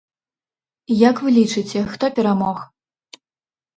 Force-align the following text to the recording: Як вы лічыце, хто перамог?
Як 1.09 1.15
вы 1.25 1.29
лічыце, 1.37 1.79
хто 1.93 2.05
перамог? 2.21 2.57